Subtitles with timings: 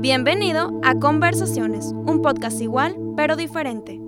[0.00, 3.98] Bienvenido a Conversaciones, un podcast igual pero diferente.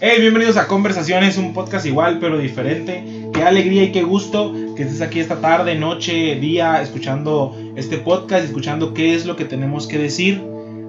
[0.00, 3.28] Hey, bienvenidos a Conversaciones, un podcast igual pero diferente.
[3.34, 8.44] Qué alegría y qué gusto que estés aquí esta tarde, noche, día, escuchando este podcast,
[8.44, 10.40] escuchando qué es lo que tenemos que decir.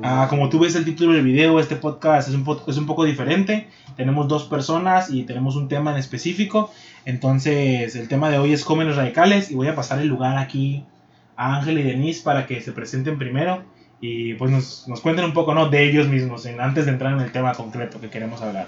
[0.03, 3.05] Ah, como tú ves el título del video, este podcast es un, es un poco
[3.05, 3.67] diferente.
[3.97, 6.71] Tenemos dos personas y tenemos un tema en específico.
[7.03, 10.85] Entonces, el tema de hoy es jóvenes radicales y voy a pasar el lugar aquí
[11.35, 13.63] a Ángel y Denise para que se presenten primero
[14.01, 15.69] y pues nos, nos cuenten un poco ¿no?
[15.69, 18.67] de ellos mismos antes de entrar en el tema concreto que queremos hablar.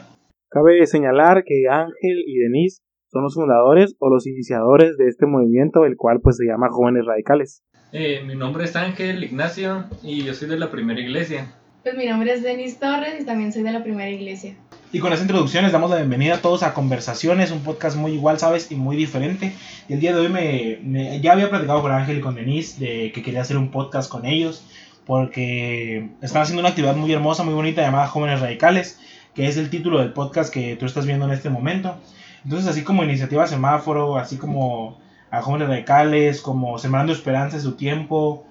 [0.50, 2.82] Cabe señalar que Ángel y Denise
[3.12, 7.06] son los fundadores o los iniciadores de este movimiento, el cual pues se llama Jóvenes
[7.06, 7.64] Radicales.
[7.94, 11.54] Eh, mi nombre es Ángel Ignacio y yo soy de la primera iglesia.
[11.84, 14.56] Pues mi nombre es Denise Torres y también soy de la primera iglesia.
[14.94, 18.12] Y con esa introducción les damos la bienvenida a todos a Conversaciones, un podcast muy
[18.12, 18.72] igual, ¿sabes?
[18.72, 19.54] Y muy diferente.
[19.90, 23.12] Y el día de hoy me, ya había platicado con Ángel y con Denise de
[23.12, 24.68] que quería hacer un podcast con ellos
[25.06, 29.00] porque están haciendo una actividad muy hermosa, muy bonita llamada Jóvenes Radicales
[29.34, 31.96] que es el título del podcast que tú estás viendo en este momento.
[32.44, 37.74] Entonces, así como Iniciativa Semáforo, así como a Jóvenes Radicales, como Sembrando Esperanza en su
[37.74, 38.46] tiempo,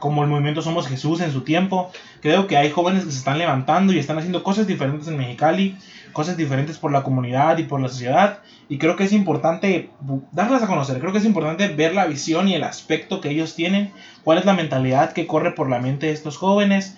[0.00, 1.90] como el movimiento Somos Jesús en su tiempo,
[2.22, 5.76] creo que hay jóvenes que se están levantando y están haciendo cosas diferentes en Mexicali,
[6.12, 9.90] cosas diferentes por la comunidad y por la sociedad, y creo que es importante
[10.32, 13.54] darlas a conocer, creo que es importante ver la visión y el aspecto que ellos
[13.54, 13.92] tienen,
[14.24, 16.96] cuál es la mentalidad que corre por la mente de estos jóvenes,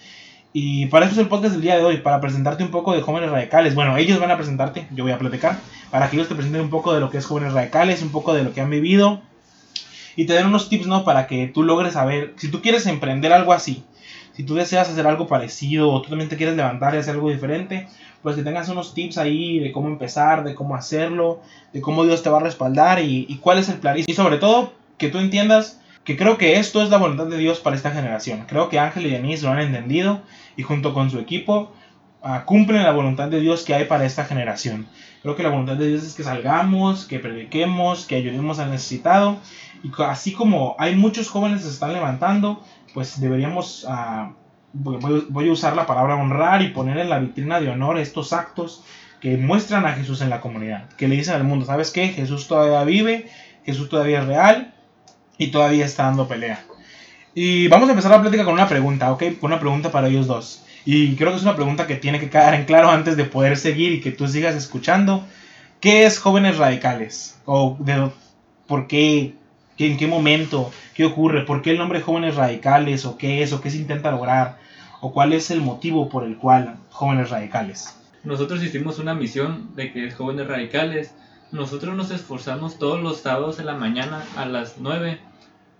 [0.55, 3.01] y para eso es el podcast del día de hoy, para presentarte un poco de
[3.01, 3.75] jóvenes radicales.
[3.75, 5.57] Bueno, ellos van a presentarte, yo voy a platicar,
[5.91, 8.35] para que ellos te presenten un poco de lo que es jóvenes radicales, un poco
[8.35, 9.23] de lo que han vivido
[10.17, 11.05] y te den unos tips, ¿no?
[11.05, 13.85] Para que tú logres saber, si tú quieres emprender algo así,
[14.33, 17.31] si tú deseas hacer algo parecido o tú también te quieres levantar y hacer algo
[17.31, 17.89] diferente,
[18.23, 22.23] pues que tengas unos tips ahí de cómo empezar, de cómo hacerlo, de cómo Dios
[22.23, 23.97] te va a respaldar y, y cuál es el plan.
[23.99, 27.61] Y sobre todo, que tú entiendas que creo que esto es la voluntad de Dios
[27.61, 28.45] para esta generación.
[28.49, 30.23] Creo que Ángel y Denise lo han entendido
[30.57, 31.73] y junto con su equipo
[32.23, 34.87] uh, cumplen la voluntad de Dios que hay para esta generación.
[35.23, 39.39] Creo que la voluntad de Dios es que salgamos, que prediquemos, que ayudemos al necesitado.
[39.85, 42.63] Y así como hay muchos jóvenes que se están levantando,
[42.93, 44.33] pues deberíamos, uh,
[44.73, 48.83] voy, a usar la palabra honrar y poner en la vitrina de honor estos actos
[49.21, 52.09] que muestran a Jesús en la comunidad, que le dicen al mundo, ¿sabes qué?
[52.09, 53.31] Jesús todavía vive,
[53.65, 54.75] Jesús todavía es real
[55.39, 56.65] y todavía está dando pelea.
[57.33, 59.23] Y vamos a empezar la plática con una pregunta, ¿ok?
[59.41, 60.65] Una pregunta para ellos dos.
[60.85, 63.57] Y creo que es una pregunta que tiene que quedar en claro antes de poder
[63.57, 65.25] seguir y que tú sigas escuchando.
[65.81, 67.41] ¿Qué es Jóvenes Radicales?
[67.45, 68.11] ¿O de,
[68.67, 69.35] por qué?
[69.79, 70.71] ¿En qué momento?
[70.95, 71.45] ¿Qué ocurre?
[71.45, 73.05] ¿Por qué el nombre Jóvenes Radicales?
[73.05, 73.53] ¿O qué es?
[73.53, 74.59] ¿O qué se intenta lograr?
[75.01, 77.97] ¿O cuál es el motivo por el cual Jóvenes Radicales?
[78.23, 81.15] Nosotros hicimos una misión de que es Jóvenes Radicales.
[81.51, 85.19] Nosotros nos esforzamos todos los sábados en la mañana a las 9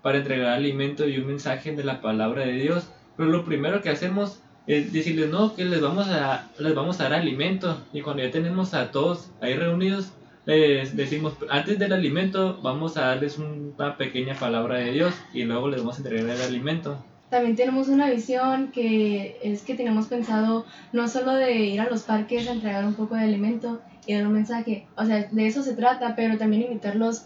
[0.01, 2.89] para entregar alimento y un mensaje de la palabra de Dios.
[3.15, 7.03] Pero lo primero que hacemos es decirles, no, que les vamos a, les vamos a
[7.03, 7.81] dar alimento.
[7.91, 10.13] Y cuando ya tenemos a todos ahí reunidos,
[10.45, 15.69] les decimos, antes del alimento vamos a darles una pequeña palabra de Dios y luego
[15.69, 16.97] les vamos a entregar el alimento.
[17.29, 22.03] También tenemos una visión que es que tenemos pensado no solo de ir a los
[22.03, 25.63] parques a entregar un poco de alimento y dar un mensaje, o sea, de eso
[25.63, 27.25] se trata, pero también invitarlos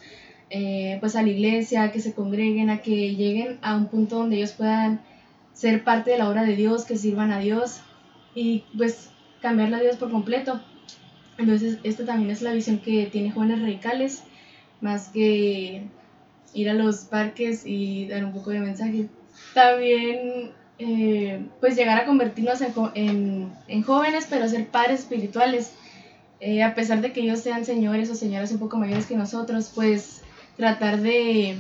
[0.50, 4.18] eh, pues a la iglesia, a que se congreguen, a que lleguen a un punto
[4.18, 5.02] donde ellos puedan
[5.58, 7.82] ser parte de la obra de Dios, que sirvan a Dios
[8.36, 9.10] y pues
[9.42, 10.62] cambiarle a Dios por completo.
[11.40, 14.24] Entonces, esta también es la visión que tiene jóvenes radicales,
[14.82, 15.84] más que
[16.54, 19.08] ir a los parques y dar un poco de mensaje.
[19.56, 22.62] También, eh, pues llegar a convertirnos
[22.94, 25.74] en, en, jóvenes, pero ser padres espirituales.
[26.40, 29.72] Eh, a pesar de que ellos sean señores o señoras un poco mayores que nosotros,
[29.74, 30.22] pues
[30.56, 31.58] tratar de,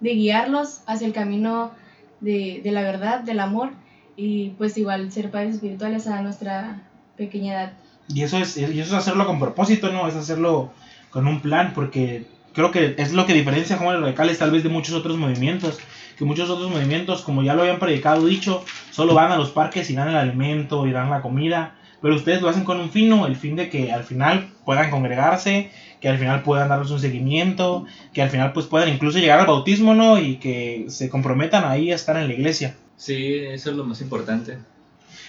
[0.00, 1.72] guiarlos hacia el camino
[2.20, 3.70] de, la verdad, del amor
[4.16, 6.82] y pues igual ser padres espirituales a nuestra
[7.16, 7.72] pequeña edad.
[8.08, 10.08] Y eso es, y eso es hacerlo con propósito, ¿no?
[10.08, 10.72] Es hacerlo
[11.10, 14.62] con un plan, porque creo que es lo que diferencia a Jóvenes Radicales tal vez
[14.62, 15.78] de muchos otros movimientos,
[16.16, 19.88] que muchos otros movimientos, como ya lo habían predicado, dicho, solo van a los parques
[19.90, 23.12] y dan el alimento y dan la comida, pero ustedes lo hacen con un fin,
[23.12, 27.86] El fin de que al final puedan congregarse, que al final puedan darles un seguimiento,
[28.12, 30.18] que al final pues puedan incluso llegar al bautismo, ¿no?
[30.18, 32.76] Y que se comprometan ahí a estar en la iglesia.
[32.96, 34.58] Sí, eso es lo más importante.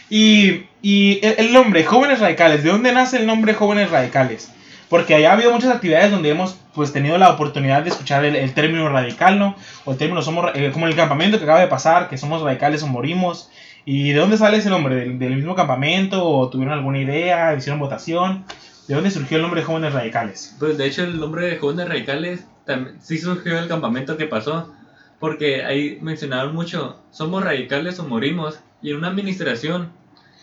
[0.09, 4.51] Y, y el nombre, Jóvenes Radicales, ¿de dónde nace el nombre Jóvenes Radicales?
[4.89, 8.53] Porque allá ha habido muchas actividades donde hemos pues tenido la oportunidad de escuchar el,
[8.53, 9.55] término radical, ¿no?
[9.85, 12.81] O el término somos, eh, como el campamento que acaba de pasar, que somos radicales
[12.81, 13.51] o morimos.
[13.91, 14.97] ¿Y de dónde sale ese nombre?
[14.97, 16.23] ¿Del, mismo campamento?
[16.23, 17.55] ¿O tuvieron alguna idea?
[17.55, 18.45] ¿Hicieron votación?
[18.87, 20.55] ¿De dónde surgió el nombre de Jóvenes Radicales?
[20.59, 24.71] Pues de hecho el nombre de Jóvenes Radicales también, sí surgió del campamento que pasó.
[25.19, 29.89] porque ahí mencionaron mucho, somos radicales o morimos, y en una administración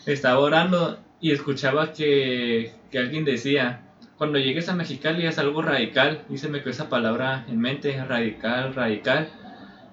[0.05, 3.79] estaba orando y escuchaba que, que alguien decía,
[4.17, 8.03] cuando llegues a Mexicali es algo radical, y se me quedó esa palabra en mente,
[8.03, 9.29] radical, radical,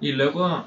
[0.01, 0.65] y luego,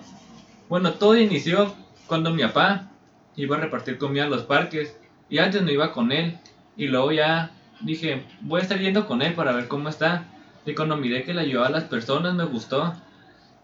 [0.70, 1.76] bueno, todo inició
[2.08, 2.90] cuando mi papá
[3.36, 4.98] iba a repartir comida a los parques,
[5.30, 6.38] y antes no iba con él,
[6.76, 7.52] y luego ya
[7.82, 10.26] dije, voy a estar yendo con él para ver cómo está,
[10.66, 12.94] y cuando miré que le ayudaba a las personas me gustó,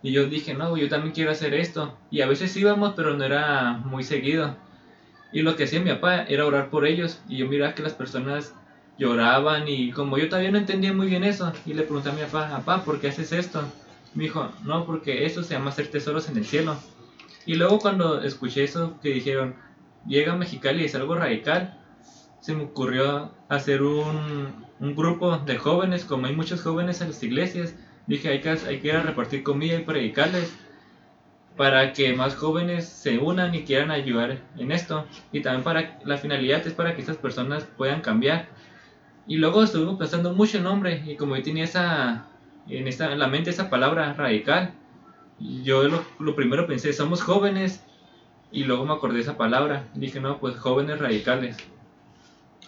[0.03, 1.97] y yo dije, no, yo también quiero hacer esto.
[2.11, 4.53] Y a veces íbamos, pero no era muy seguido.
[5.31, 7.21] Y lo que hacía mi papá era orar por ellos.
[7.29, 8.53] Y yo miraba que las personas
[8.97, 11.53] lloraban y como yo todavía no entendía muy bien eso.
[11.65, 13.63] Y le pregunté a mi papá, papá, ¿por qué haces esto?
[14.13, 16.75] Me dijo, no, porque eso se llama hacer tesoros en el cielo.
[17.45, 19.55] Y luego cuando escuché eso, que dijeron,
[20.07, 21.79] llega a Mexicali y es algo radical,
[22.39, 27.23] se me ocurrió hacer un, un grupo de jóvenes, como hay muchos jóvenes en las
[27.23, 27.75] iglesias,
[28.07, 30.53] dije hay que, hay que ir a repartir comida y predicarles
[31.55, 35.05] para que más jóvenes se unan y quieran ayudar en esto.
[35.31, 38.47] Y también para la finalidad es para que estas personas puedan cambiar.
[39.27, 42.27] Y luego estuvimos pensando mucho en nombre y como yo tenía esa
[42.67, 44.73] en, esta, en la mente esa palabra radical,
[45.63, 47.81] yo lo, lo primero pensé, somos jóvenes
[48.51, 49.87] y luego me acordé esa palabra.
[49.95, 51.57] Dije, no, pues jóvenes radicales.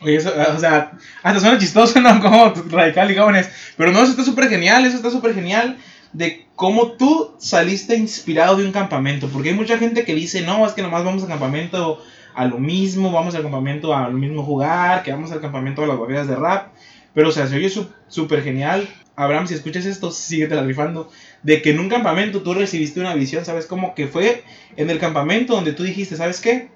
[0.02, 0.92] Oye, eso, o sea,
[1.24, 2.20] hasta suena chistoso, ¿no?
[2.20, 3.50] Como radical y jóvenes.
[3.78, 5.78] Pero no, eso está súper genial, eso está súper genial.
[6.12, 9.28] De cómo tú saliste inspirado de un campamento.
[9.30, 12.02] Porque hay mucha gente que dice, no, es que nomás vamos al campamento
[12.34, 15.88] a lo mismo, vamos al campamento a lo mismo jugar, que vamos al campamento a
[15.88, 16.74] las barreras de rap.
[17.14, 17.72] Pero, o sea, se oye
[18.08, 18.90] súper genial.
[19.16, 21.10] Abraham, si escuchas esto, síguete la rifando.
[21.46, 23.68] De que en un campamento tú recibiste una visión, ¿sabes?
[23.68, 24.44] Como que fue
[24.78, 26.72] en el campamento donde tú dijiste, ¿sabes qué?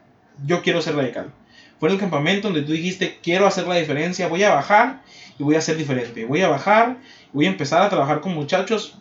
[0.45, 1.33] Yo quiero ser radical.
[1.80, 5.01] Fue en el campamento donde tú dijiste, quiero hacer la diferencia, voy a bajar
[5.39, 6.25] y voy a ser diferente.
[6.25, 6.98] Voy a bajar,
[7.33, 9.00] voy a empezar a trabajar con muchachos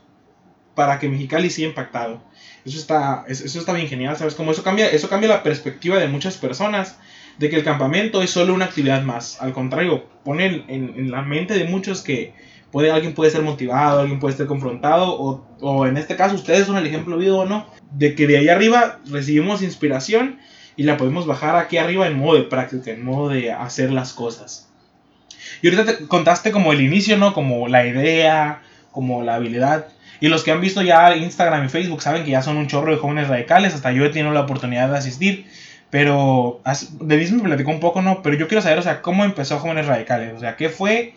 [0.74, 2.22] para que Mexicali siga impactado.
[2.64, 4.34] Eso está, eso está bien genial, ¿sabes?
[4.34, 6.96] Como eso cambia, eso cambia la perspectiva de muchas personas
[7.38, 9.40] de que el campamento es solo una actividad más.
[9.40, 12.34] Al contrario, pone en, en la mente de muchos que
[12.70, 16.66] puede, alguien puede ser motivado, alguien puede ser confrontado, o, o en este caso ustedes
[16.66, 20.38] son el ejemplo vivo o no, de que de ahí arriba recibimos inspiración
[20.76, 24.12] y la podemos bajar aquí arriba en modo de práctica, en modo de hacer las
[24.12, 24.68] cosas.
[25.62, 27.32] Y ahorita te contaste como el inicio, ¿no?
[27.32, 28.62] Como la idea,
[28.92, 29.88] como la habilidad.
[30.20, 32.92] Y los que han visto ya Instagram y Facebook saben que ya son un chorro
[32.92, 33.74] de jóvenes radicales.
[33.74, 35.46] Hasta yo he tenido la oportunidad de asistir.
[35.90, 36.60] Pero
[37.00, 38.22] Denise me platicó un poco, ¿no?
[38.22, 40.34] Pero yo quiero saber, o sea, cómo empezó Jóvenes Radicales.
[40.34, 41.14] O sea, ¿qué fue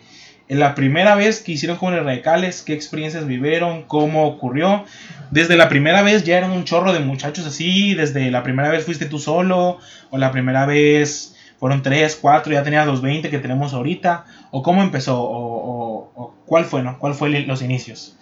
[0.48, 2.62] la primera vez que hicieron Jóvenes Radicales?
[2.62, 3.82] ¿Qué experiencias vivieron?
[3.82, 4.84] ¿Cómo ocurrió?
[5.32, 8.84] desde la primera vez ya eran un chorro de muchachos así, desde la primera vez
[8.84, 9.78] fuiste tú solo,
[10.10, 14.62] o la primera vez fueron tres, cuatro, ya tenías los 20 que tenemos ahorita, o
[14.62, 16.98] cómo empezó, o, cuál fue, ¿no?
[16.98, 18.14] ¿Cuál fue los inicios?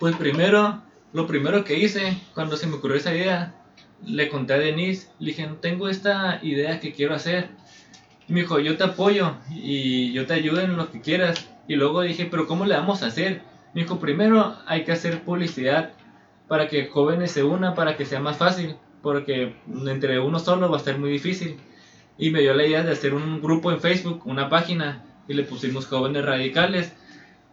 [0.00, 0.82] Pues primero,
[1.12, 3.54] lo primero que hice cuando se me ocurrió esa idea,
[4.06, 7.48] le conté a Denise, le dije, tengo esta idea que quiero hacer.
[8.28, 11.48] Y me dijo, yo te apoyo y yo te ayudo en lo que quieras.
[11.68, 13.42] Y luego dije, pero ¿cómo le vamos a hacer?
[13.74, 15.92] Me dijo, primero hay que hacer publicidad
[16.48, 19.56] para que jóvenes se unan, para que sea más fácil, porque
[19.86, 21.56] entre uno solo va a ser muy difícil.
[22.16, 25.42] Y me dio la idea de hacer un grupo en Facebook, una página, y le
[25.42, 26.92] pusimos jóvenes radicales.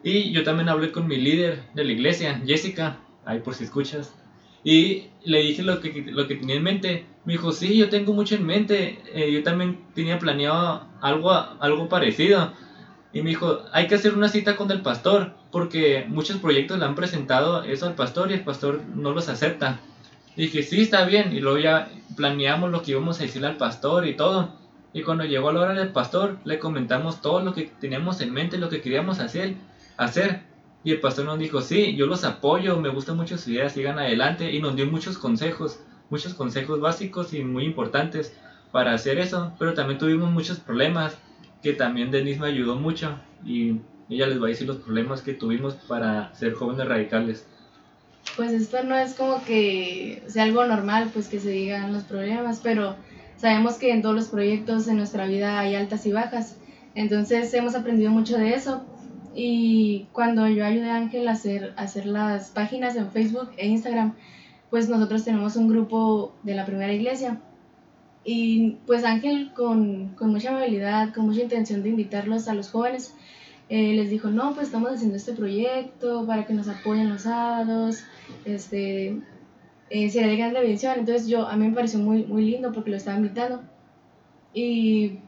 [0.04, 4.14] Y yo también hablé con mi líder de la iglesia, Jessica, ahí por si escuchas.
[4.64, 7.06] Y le dije lo que, lo que tenía en mente.
[7.26, 9.00] Me dijo, sí, yo tengo mucho en mente.
[9.14, 12.54] Eh, yo también tenía planeado algo, algo parecido.
[13.14, 16.86] Y me dijo, hay que hacer una cita con el pastor, porque muchos proyectos le
[16.86, 19.80] han presentado eso al pastor y el pastor no los acepta.
[20.36, 21.36] Y dije, sí, está bien.
[21.36, 24.56] Y luego ya planeamos lo que íbamos a decirle al pastor y todo.
[24.94, 28.58] Y cuando llegó la hora del pastor, le comentamos todo lo que teníamos en mente,
[28.58, 29.56] lo que queríamos hacer.
[29.98, 30.51] hacer.
[30.84, 34.00] Y el pastor nos dijo, sí, yo los apoyo, me gusta mucho su idea, sigan
[34.00, 34.52] adelante.
[34.52, 38.34] Y nos dio muchos consejos, muchos consejos básicos y muy importantes
[38.72, 39.54] para hacer eso.
[39.60, 41.18] Pero también tuvimos muchos problemas
[41.62, 45.34] que también Denise me ayudó mucho y ella les va a decir los problemas que
[45.34, 47.46] tuvimos para ser jóvenes radicales.
[48.36, 52.60] Pues esto no es como que sea algo normal, pues que se digan los problemas,
[52.64, 52.96] pero
[53.38, 56.58] sabemos que en todos los proyectos en nuestra vida hay altas y bajas.
[56.96, 58.84] Entonces hemos aprendido mucho de eso.
[59.34, 63.68] Y cuando yo ayudé a Ángel a hacer, a hacer las páginas en Facebook e
[63.68, 64.16] Instagram,
[64.70, 67.40] pues nosotros tenemos un grupo de la primera iglesia
[68.24, 73.16] y pues Ángel, con, mucha amabilidad, con mucha intención de invitarlos a los jóvenes,
[73.70, 78.04] eh, les dijo, no, pues estamos haciendo este proyecto para que nos apoyen los sábados,
[78.46, 79.22] este,
[79.90, 81.00] eh, sería de gran bendición.
[81.00, 83.64] Entonces yo, a mí me pareció muy, muy lindo porque lo estaba invitando.
[84.54, 85.20] Y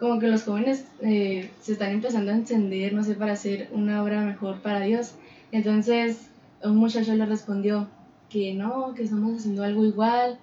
[0.00, 4.02] como que los jóvenes eh, se están empezando a encender, no sé, para hacer una
[4.02, 5.14] obra mejor para Dios.
[5.52, 6.30] Entonces
[6.62, 7.88] un muchacho le respondió,
[8.28, 10.38] que no, que estamos haciendo algo igual,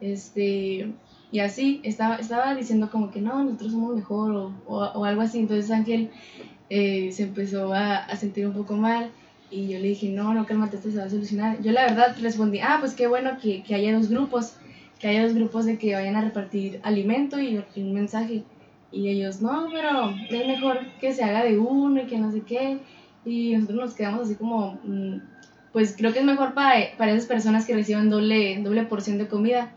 [0.00, 0.92] este,
[1.32, 5.40] y así, estaba, estaba diciendo como que no, nosotros somos mejor o, o, algo así,
[5.40, 6.10] entonces Ángel
[6.70, 9.10] eh, se empezó a, a, sentir un poco mal
[9.50, 11.60] y yo le dije, no, no, cálmate, esto se va a solucionar.
[11.60, 14.54] Yo la verdad respondí, ah, pues qué bueno que, que haya dos grupos,
[14.98, 18.44] que haya dos grupos de que vayan a repartir alimento y, un mensaje.
[18.94, 22.42] Y ellos, no, pero es mejor que se haga de uno y que no sé
[22.42, 22.78] qué.
[23.24, 25.16] Y nosotros nos quedamos así como, mm,
[25.72, 29.26] pues creo que es mejor para, para esas personas que reciben doble, doble porción de
[29.26, 29.72] comida.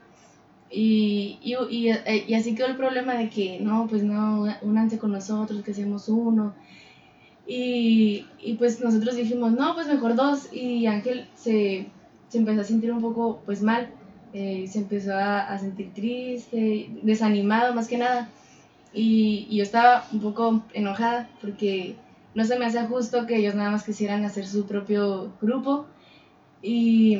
[0.69, 1.89] Y, y, y,
[2.27, 6.09] y, así quedó el problema de que, no, pues no, únanse con nosotros, que seamos
[6.09, 6.53] uno.
[7.47, 10.53] Y, y pues nosotros dijimos, no, pues mejor dos.
[10.53, 11.87] Y Ángel se,
[12.27, 13.89] se empezó a sentir un poco, pues mal.
[14.33, 18.29] Eh, se empezó a, a, sentir triste, desanimado más que nada.
[18.93, 21.95] Y, y yo estaba un poco enojada porque
[22.33, 25.85] no se me hace justo que ellos nada más quisieran hacer su propio grupo.
[26.61, 27.17] Y,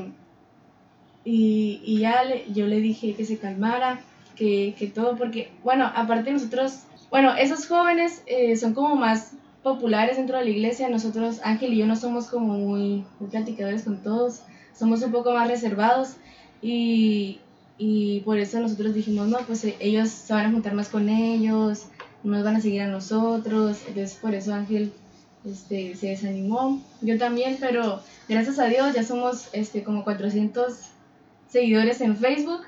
[1.26, 4.00] y, y ya le, yo le dije que se calmara,
[4.36, 9.34] que, que, todo, porque, bueno, aparte nosotros, bueno, esos jóvenes eh, son como más
[9.64, 13.84] populares dentro de la iglesia, nosotros, Ángel y yo, no somos como muy, muy platicadores
[13.84, 14.44] con todos,
[14.74, 16.18] somos un poco más reservados.
[16.62, 17.40] Y,
[17.78, 21.10] y por eso nosotros dijimos, no, pues eh, ellos se van a juntar más con
[21.10, 21.88] ellos,
[22.24, 24.92] nos van a seguir a nosotros, entonces por eso Ángel
[25.46, 30.74] este, se desanimó, yo también, pero gracias a Dios ya somos este, como 400
[31.50, 32.62] seguidores en Facebook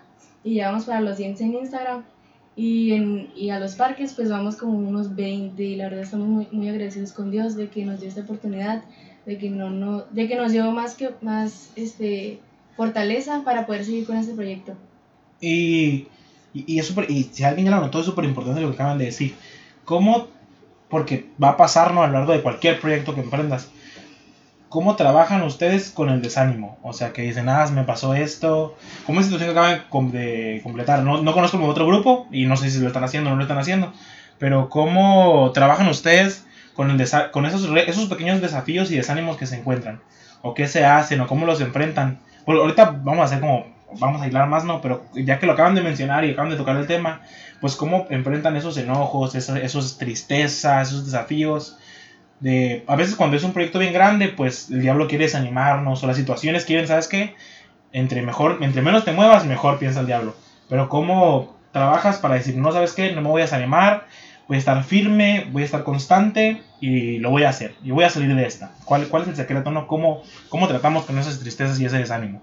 [0.44, 2.04] y ya vamos para los 100 en Instagram.
[2.56, 6.28] Y, en, y a los parques pues vamos como unos 20 y la verdad estamos
[6.28, 8.84] muy, muy agradecidos con Dios de que nos dio esta oportunidad,
[9.26, 12.40] de que, no, no, de que nos dio más, que, más este,
[12.76, 14.76] fortaleza para poder seguir con este proyecto.
[15.42, 16.08] Y,
[16.54, 19.06] y, y, y si alguien ya lo notó, es súper importante lo que acaban de
[19.06, 19.36] decir.
[19.86, 20.28] ¿Cómo
[20.90, 23.70] porque va a pasarnos a lo largo de cualquier proyecto que emprendas.
[24.68, 26.78] ¿Cómo trabajan ustedes con el desánimo?
[26.84, 28.76] O sea, que dicen, ah, me pasó esto.
[29.06, 31.02] ¿Cómo es situación que acaban de completar?
[31.04, 33.44] No, no conozco otro grupo y no sé si lo están haciendo o no lo
[33.44, 33.94] están haciendo.
[34.38, 39.58] Pero ¿cómo trabajan ustedes con, el con esos, esos pequeños desafíos y desánimos que se
[39.58, 40.02] encuentran?
[40.44, 41.20] ¿O qué se hacen?
[41.22, 42.20] ¿O cómo los enfrentan?
[42.46, 43.66] Bueno, ahorita vamos a hacer como
[43.98, 44.82] vamos a hilar más, ¿no?
[44.82, 47.22] Pero ya que lo acaban de mencionar y acaban de tocar el tema,
[47.62, 51.78] pues cómo enfrentan esos enojos, esas, esos tristezas, esos desafíos.
[52.40, 56.08] De, a veces cuando es un proyecto bien grande, pues el diablo quiere desanimarnos o
[56.08, 57.36] las situaciones quieren, ¿sabes qué?
[57.92, 60.36] Entre, mejor, entre menos te muevas, mejor piensa el diablo.
[60.70, 64.06] Pero cómo trabajas para decir, no sabes qué, no me voy a desanimar,
[64.48, 67.76] voy a estar firme, voy a estar constante y lo voy a hacer.
[67.84, 68.72] Y voy a salir de esta.
[68.86, 69.72] ¿Cuál, cuál es el secreto?
[69.72, 69.88] No?
[69.88, 72.42] ¿Cómo, ¿Cómo tratamos con esas tristezas y ese desánimo?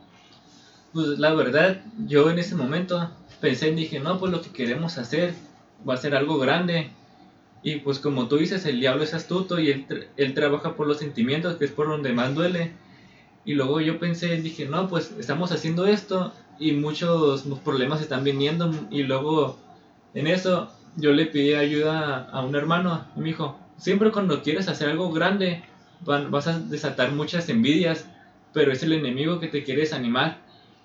[0.92, 4.98] Pues la verdad, yo en ese momento pensé y dije, no, pues lo que queremos
[4.98, 5.34] hacer
[5.88, 6.90] va a ser algo grande.
[7.62, 10.98] Y pues como tú dices, el diablo es astuto y él, él trabaja por los
[10.98, 12.72] sentimientos, que es por donde más duele.
[13.44, 18.70] Y luego yo pensé, dije, no, pues estamos haciendo esto y muchos problemas están viniendo.
[18.90, 19.58] Y luego
[20.14, 24.68] en eso yo le pedí ayuda a un hermano y me dijo, siempre cuando quieres
[24.68, 25.62] hacer algo grande
[26.00, 28.06] vas a desatar muchas envidias,
[28.52, 30.38] pero es el enemigo que te quiere desanimar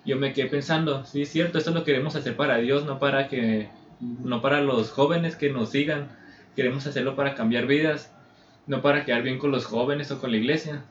[0.05, 3.27] yo me quedé pensando, sí es cierto, esto lo queremos hacer para Dios, no para
[3.27, 6.09] que no para los jóvenes que nos sigan,
[6.55, 8.11] queremos hacerlo para cambiar vidas,
[8.67, 10.83] no para quedar bien con los jóvenes o con la iglesia.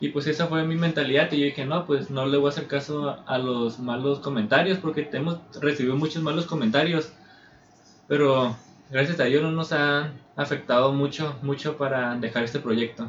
[0.00, 2.50] Y pues esa fue mi mentalidad y yo dije, no, pues no le voy a
[2.50, 7.12] hacer caso a, los malos comentarios porque hemos recibido muchos malos comentarios,
[8.08, 8.56] pero
[8.90, 13.08] gracias a Dios no nos ha afectado mucho, mucho para dejar este proyecto.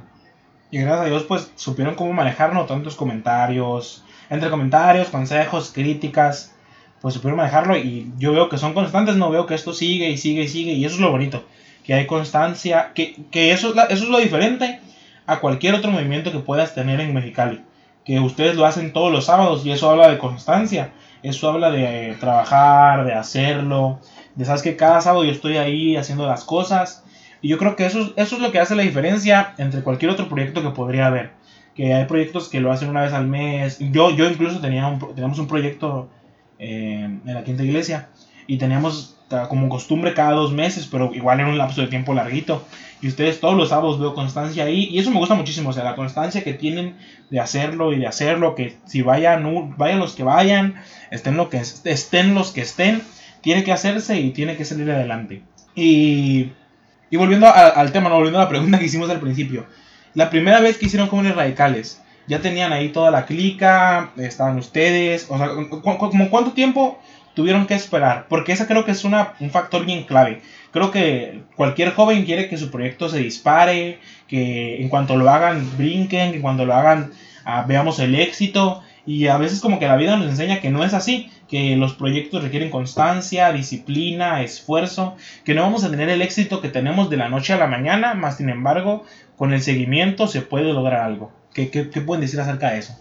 [0.72, 6.54] Y gracias a Dios pues supieron cómo manejarnos tantos comentarios, entre comentarios, consejos, críticas,
[7.02, 10.18] pues supieron manejarlo y yo veo que son constantes, no veo que esto sigue y
[10.18, 11.44] sigue y sigue y eso es lo bonito,
[11.84, 14.80] que hay constancia, que, que eso, es eso es lo diferente
[15.28, 17.62] a cualquier otro movimiento que puedas tener en Mexicali,
[18.04, 20.92] que ustedes lo hacen todos los sábados y eso habla de constancia,
[21.22, 24.00] eso habla de trabajar, de hacerlo,
[24.36, 27.05] de sabes que cada sábado yo estoy ahí haciendo las cosas
[27.46, 30.28] y yo creo que eso, eso es lo que hace la diferencia entre cualquier otro
[30.28, 31.30] proyecto que podría haber
[31.76, 33.78] que hay proyectos que lo hacen una vez al mes.
[33.80, 36.10] Yo, yo incluso tenía un, teníamos un proyecto
[36.58, 38.10] eh, en la quinta iglesia
[38.48, 39.18] y teníamos
[39.50, 42.66] como costumbre cada dos meses, pero igual en un lapso de tiempo larguito.
[43.02, 45.84] Y ustedes todos los sábados veo constancia ahí y eso me gusta muchísimo, o sea,
[45.84, 46.96] la constancia que tienen
[47.30, 50.76] de hacerlo y de hacerlo, que si vayan, vayan los que vayan,
[51.12, 53.04] estén, lo que, estén los que estén,
[53.42, 55.44] tiene que hacerse y tiene que salir adelante.
[55.76, 56.52] Y,
[57.10, 59.66] y volviendo al tema, no volviendo a la pregunta que hicimos al principio.
[60.14, 65.28] La primera vez que hicieron jóvenes radicales, ya tenían ahí toda la clica, estaban ustedes,
[65.30, 67.00] o sea, como cuánto tiempo
[67.36, 70.42] tuvieron que esperar, porque esa creo que es una, un factor bien clave.
[70.72, 75.78] Creo que cualquier joven quiere que su proyecto se dispare, que en cuanto lo hagan
[75.78, 77.12] brinquen, que cuando lo hagan
[77.46, 78.82] ah, veamos el éxito.
[79.06, 81.94] Y a veces como que la vida nos enseña que no es así, que los
[81.94, 87.16] proyectos requieren constancia, disciplina, esfuerzo, que no vamos a tener el éxito que tenemos de
[87.16, 89.04] la noche a la mañana, más sin embargo,
[89.38, 91.32] con el seguimiento se puede lograr algo.
[91.54, 92.94] ¿Qué, qué, qué pueden decir acerca de eso?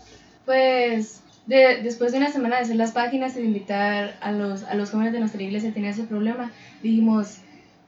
[0.44, 4.62] Pues de, después de una semana de hacer las páginas y de invitar a los,
[4.62, 7.38] a los jóvenes de nuestra iglesia a tener ese problema, dijimos,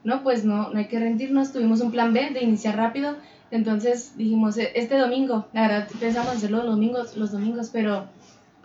[0.03, 3.15] no, pues no, no hay que rendirnos, tuvimos un plan B de iniciar rápido,
[3.51, 8.05] entonces dijimos, "E- este domingo, la verdad pensamos hacerlo los domingos, los domingos, pero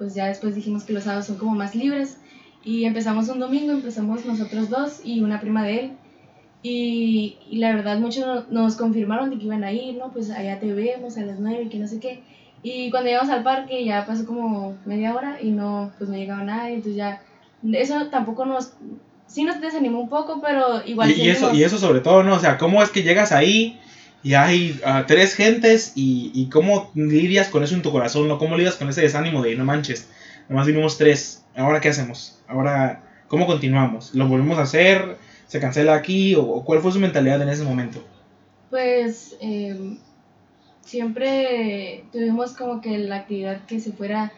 [0.03, 2.17] pues ya después dijimos que los sábados son como más libres
[2.65, 5.93] y empezamos un domingo, empezamos nosotros dos y una prima de él
[6.63, 10.13] y, y la verdad muchos no- nos confirmaron de que iban a ir, ¿no?
[10.13, 12.21] Pues allá te vemos a las nueve, que no sé qué.
[12.65, 16.43] Y cuando llegamos al parque ya pasó como media hora y no, pues no llegaba
[16.45, 17.21] nadie, entonces ya,
[17.73, 18.73] eso tampoco nos,
[19.27, 22.35] sí nos desanimó un poco, pero igual Y, y eso, y eso sobre todo, ¿no?
[22.35, 23.79] O sea, ¿cómo es que llegas ahí
[24.23, 28.39] y hay ah, tres gentes y, y cómo lidias con eso en tu corazón, ¿no?
[28.39, 30.09] ¿Cómo lidias con ese desánimo de no manches?
[30.49, 32.39] Nomás vinimos tres, ¿ahora qué hacemos?
[32.47, 34.15] Ahora, ¿cómo continuamos?
[34.15, 35.17] ¿Lo volvemos a hacer?
[35.47, 36.35] ¿Se cancela aquí?
[36.35, 38.05] ¿O, cuál fue su mentalidad en ese momento?
[38.71, 39.99] Pues eh,
[40.85, 44.33] siempre tuvimos como que la actividad que se fuera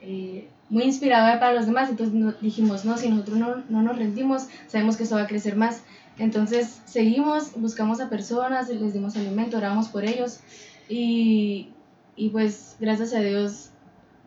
[0.00, 4.48] eh, muy inspiradora para los demás, entonces dijimos, no, si nosotros no, no nos rendimos,
[4.66, 5.82] sabemos que esto va a crecer más.
[6.18, 10.40] Entonces seguimos, buscamos a personas, les dimos alimento, oramos por ellos
[10.88, 11.68] y,
[12.16, 13.70] y pues gracias a Dios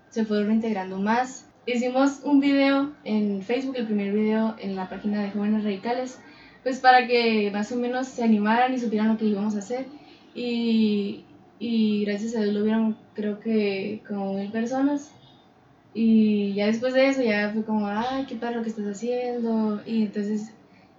[0.09, 1.45] se fueron integrando más.
[1.65, 6.17] Hicimos un video en Facebook, el primer video en la página de Jóvenes Radicales,
[6.63, 9.85] pues para que más o menos se animaran y supieran lo que íbamos a hacer.
[10.33, 11.25] Y,
[11.59, 15.11] y gracias a Dios lo vieron, creo que como mil personas.
[15.93, 19.81] Y ya después de eso ya fue como, ay, qué lo que estás haciendo.
[19.85, 20.51] Y entonces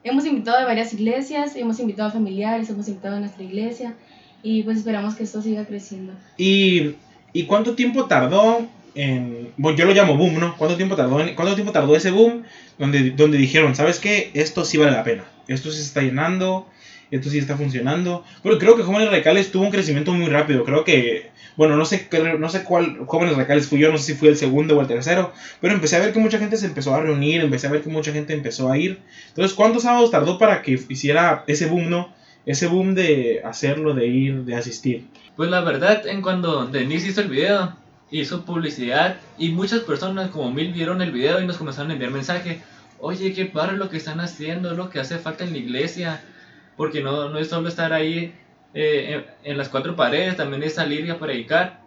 [0.04, 3.94] hemos invitado a varias iglesias, hemos invitado a familiares, hemos invitado a nuestra iglesia.
[4.42, 6.12] Y pues esperamos que esto siga creciendo.
[6.36, 6.96] ¿Y,
[7.32, 9.52] y cuánto tiempo tardó en...
[9.56, 10.56] Bueno, yo lo llamo boom, ¿no?
[10.56, 12.42] ¿Cuánto tiempo tardó, en- cuánto tiempo tardó ese boom
[12.78, 14.30] donde, donde dijeron, ¿sabes qué?
[14.34, 15.24] Esto sí vale la pena.
[15.46, 16.66] Esto se está llenando,
[17.12, 18.24] esto sí está funcionando.
[18.42, 20.64] Pero creo que Jóvenes Radicales tuvo un crecimiento muy rápido.
[20.64, 24.14] Creo que, bueno, no sé, no sé cuál Jóvenes Radicales fui yo, no sé si
[24.14, 25.32] fui el segundo o el tercero.
[25.60, 27.90] Pero empecé a ver que mucha gente se empezó a reunir, empecé a ver que
[27.90, 28.98] mucha gente empezó a ir.
[29.28, 32.12] Entonces, ¿cuántos sábados tardó para que hiciera ese boom, no?
[32.46, 35.04] Ese boom de hacerlo, de ir, de asistir.
[35.36, 37.76] Pues la verdad, en cuando Denise hizo el video,
[38.10, 42.10] hizo publicidad y muchas personas, como mil, vieron el video y nos comenzaron a enviar
[42.10, 42.58] mensajes.
[43.00, 46.22] Oye, qué padre lo que están haciendo, lo que hace falta en la iglesia.
[46.76, 48.34] Porque no, no es solo estar ahí
[48.74, 51.80] eh, en, en las cuatro paredes, también es salir y a predicar.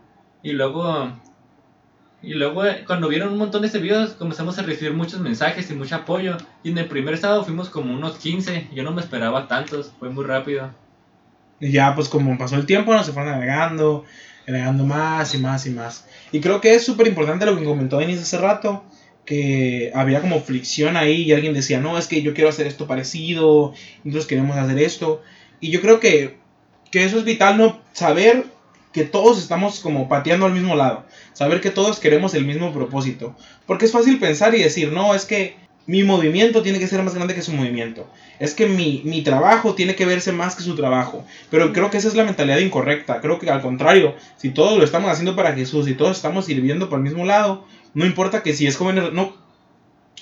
[0.43, 1.11] Y luego,
[2.21, 5.69] y luego eh, cuando vieron un montón de ese videos, comenzamos a recibir muchos mensajes
[5.69, 6.37] y mucho apoyo.
[6.63, 10.09] Y en el primer sábado fuimos como unos 15, yo no me esperaba tantos, fue
[10.09, 10.71] muy rápido.
[11.59, 14.05] Y ya, pues como pasó el tiempo, nos se fueron agregando,
[14.47, 16.07] agregando más y más y más.
[16.31, 18.83] Y creo que es súper importante lo que comentó Denis hace rato,
[19.25, 22.87] que había como fricción ahí y alguien decía, no, es que yo quiero hacer esto
[22.87, 25.21] parecido, nosotros queremos hacer esto.
[25.59, 26.37] Y yo creo que,
[26.91, 27.79] que eso es vital, ¿no?
[27.93, 28.45] Saber
[28.93, 33.35] que todos estamos como pateando al mismo lado, saber que todos queremos el mismo propósito.
[33.65, 35.57] Porque es fácil pensar y decir, no, es que
[35.87, 38.07] mi movimiento tiene que ser más grande que su movimiento.
[38.39, 41.25] Es que mi, mi trabajo tiene que verse más que su trabajo.
[41.51, 43.21] Pero creo que esa es la mentalidad incorrecta.
[43.21, 46.89] Creo que al contrario, si todos lo estamos haciendo para Jesús y todos estamos sirviendo
[46.89, 49.35] por el mismo lado, no importa que si es jóvenes, no,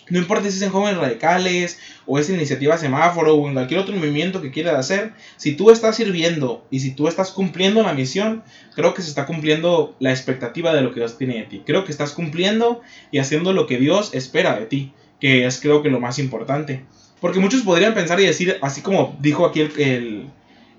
[0.10, 3.96] no importa si es en jóvenes radicales o es iniciativa semáforo o en cualquier otro
[3.96, 8.44] movimiento que quieras hacer, si tú estás sirviendo y si tú estás cumpliendo la misión,
[8.76, 11.64] creo que se está cumpliendo la expectativa de lo que Dios tiene de ti.
[11.66, 12.82] Creo que estás cumpliendo
[13.12, 16.84] y haciendo lo que Dios espera de ti, que es creo que lo más importante.
[17.22, 20.30] Porque muchos podrían pensar y decir, así como dijo aquí el, el-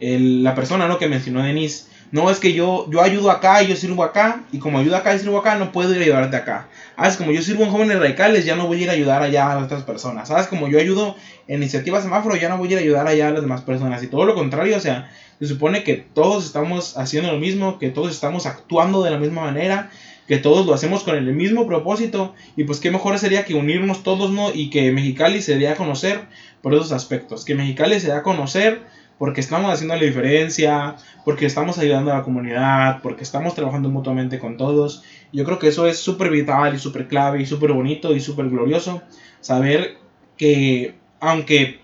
[0.00, 0.98] el- la persona ¿no?
[0.98, 4.60] que mencionó Denise, no es que yo, yo ayudo acá y yo sirvo acá, y
[4.60, 6.68] como ayudo acá y sirvo acá, no puedo ir a ayudarte acá.
[6.96, 9.24] Ah, es como yo sirvo en jóvenes radicales, ya no voy a ir a ayudar
[9.24, 10.28] allá a otras personas.
[10.28, 10.46] ¿Sabes?
[10.46, 11.16] Como yo ayudo
[11.48, 14.00] en iniciativa semáforo, ya no voy a ir a ayudar allá a las demás personas.
[14.04, 17.90] Y todo lo contrario, o sea, se supone que todos estamos haciendo lo mismo, que
[17.90, 19.90] todos estamos actuando de la misma manera,
[20.28, 22.32] que todos lo hacemos con el mismo propósito.
[22.54, 24.54] Y pues qué mejor sería que unirnos todos, ¿no?
[24.54, 26.20] Y que Mexicali se dé a conocer
[26.62, 27.44] por esos aspectos.
[27.44, 28.82] Que Mexicali se dé a conocer
[29.18, 34.38] porque estamos haciendo la diferencia, porque estamos ayudando a la comunidad, porque estamos trabajando mutuamente
[34.38, 35.02] con todos.
[35.32, 38.48] Yo creo que eso es súper vital y súper clave y súper bonito y súper
[38.48, 39.02] glorioso.
[39.40, 39.96] Saber
[40.36, 41.80] que aunque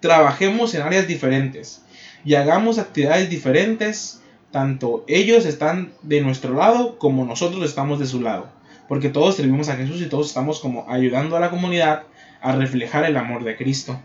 [0.00, 1.84] trabajemos en áreas diferentes
[2.24, 8.20] y hagamos actividades diferentes, tanto ellos están de nuestro lado como nosotros estamos de su
[8.20, 8.48] lado.
[8.88, 12.04] Porque todos servimos a Jesús y todos estamos como ayudando a la comunidad
[12.40, 14.00] a reflejar el amor de Cristo.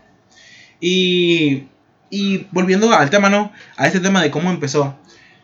[0.80, 1.64] Y,
[2.10, 3.52] y volviendo al tema, ¿no?
[3.76, 4.96] A este tema de cómo empezó.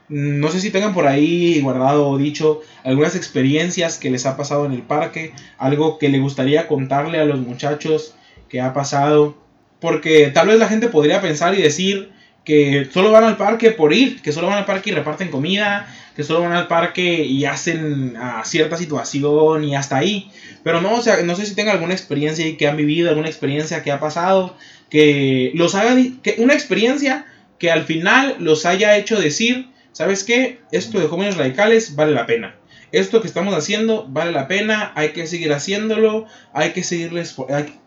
[0.09, 4.67] No sé si tengan por ahí guardado o dicho algunas experiencias que les ha pasado
[4.67, 8.15] en el parque, algo que le gustaría contarle a los muchachos
[8.49, 9.39] que ha pasado,
[9.81, 12.13] porque tal vez la gente podría pensar y decir
[12.45, 15.87] que solo van al parque por ir, que solo van al parque y reparten comida,
[16.15, 20.31] que solo van al parque y hacen a cierta situación y hasta ahí.
[20.63, 23.83] Pero no, o sea, no sé si tengan alguna experiencia que han vivido, alguna experiencia
[23.83, 24.57] que ha pasado,
[24.93, 25.97] que los haga,
[26.37, 27.25] una experiencia
[27.59, 30.61] que al final los haya hecho decir, ¿sabes qué?
[30.71, 32.57] Esto de jóvenes radicales vale la pena.
[32.93, 37.81] Esto que estamos haciendo vale la pena, hay que seguir haciéndolo, hay que seguirles, hay,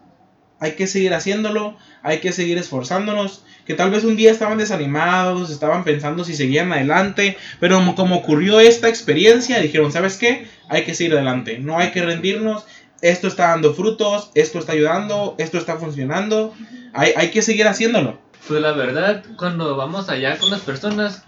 [0.59, 5.51] hay que seguir haciéndolo, hay que seguir esforzándonos, que tal vez un día estaban desanimados,
[5.51, 10.47] estaban pensando si seguían adelante, pero como, ocurrió esta experiencia, dijeron, ¿sabes qué?
[10.69, 12.65] Hay que seguir adelante, no hay que rendirnos,
[13.09, 16.53] esto está dando frutos, esto está ayudando, esto está funcionando,
[16.93, 18.17] hay, hay que seguir haciéndolo.
[18.47, 21.23] Pues la verdad, cuando vamos allá con las personas,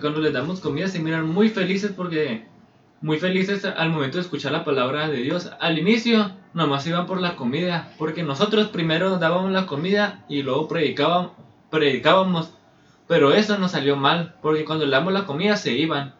[0.00, 2.44] cuando les damos comida se miran muy felices porque
[3.00, 5.50] muy felices al momento de escuchar la palabra de Dios.
[5.60, 10.68] Al inicio nomás iban por la comida, porque nosotros primero dábamos la comida y luego
[10.68, 11.32] predicábamos,
[11.70, 12.50] predicábamos
[13.10, 16.14] pero eso nos salió mal, porque cuando le damos la comida se iban.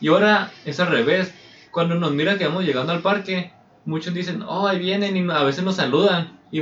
[0.00, 1.34] Y ahora es al revés,
[1.70, 3.52] cuando nos miran que vamos llegando al parque,
[3.84, 6.60] muchos dicen, oh, ahí vienen y a veces nos saludan, y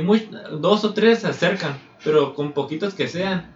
[0.59, 3.51] dos o tres se acercan, pero con poquitos que sean,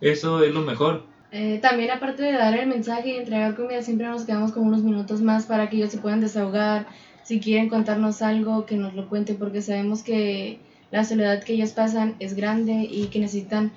[0.00, 1.04] eso es lo mejor.
[1.30, 4.82] Eh, también aparte de dar el mensaje y entregar comida, siempre nos quedamos con unos
[4.82, 6.86] minutos más para que ellos se puedan desahogar.
[7.22, 11.72] Si quieren contarnos algo, que nos lo cuenten, porque sabemos que la soledad que ellos
[11.72, 13.72] pasan es grande y que necesitan,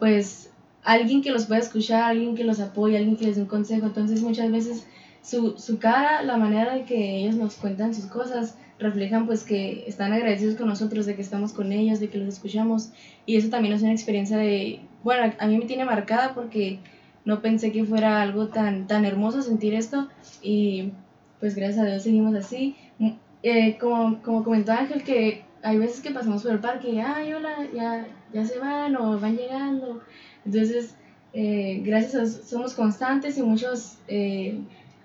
[0.00, 0.50] pues,
[0.82, 3.86] alguien que los pueda escuchar, alguien que los apoye, alguien que les dé un consejo.
[3.86, 4.88] Entonces, muchas veces
[5.22, 9.84] su, su cara, la manera de que ellos nos cuentan sus cosas, reflejan pues que
[9.86, 12.90] están agradecidos con nosotros, de que estamos con ellos, de que los escuchamos.
[13.24, 16.78] Y eso también es una experiencia de, bueno, a mí me tiene marcada porque
[17.24, 20.08] no pensé que fuera algo tan, tan hermoso sentir esto
[20.42, 20.92] y
[21.40, 22.76] pues gracias a Dios seguimos así.
[22.98, 23.10] Mm,
[23.42, 27.32] eh, como, como comentó Ángel, que hay veces que pasamos por el parque y, ay,
[27.32, 30.00] hola, ya, ya se van o van llegando.
[30.44, 30.94] Entonces,
[31.32, 34.60] eh, gracias a somos constantes y muchos, eh,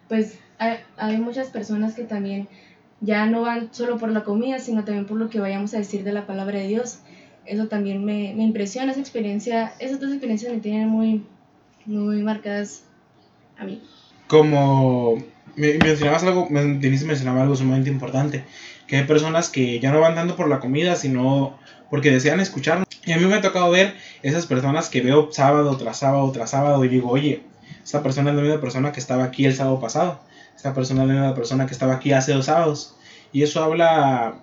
[0.08, 2.48] pues hay, hay, muchas personas que también
[3.02, 6.04] ya no van solo por la comida, sino también por lo que vayamos a decir
[6.04, 7.00] de la palabra de Dios.
[7.46, 11.24] Eso también me, me impresiona, esa experiencia, esas dos experiencias me tienen muy,
[11.86, 12.84] muy marcadas
[13.58, 13.82] a mí.
[14.28, 15.18] Como
[15.56, 18.44] mencionabas algo, Denise mencionaba algo sumamente importante,
[18.88, 21.58] que hay personas que ya no van dando por la comida, sino
[21.90, 22.88] porque desean escucharnos.
[23.04, 26.52] Y a mí me ha tocado ver esas personas que veo sábado tras sábado tras
[26.52, 27.42] sábado y digo, oye,
[27.84, 30.22] esta persona es la misma persona que estaba aquí el sábado pasado,
[30.62, 32.96] esta persona es la persona que estaba aquí hace dos sábados.
[33.34, 34.36] Y eso habla,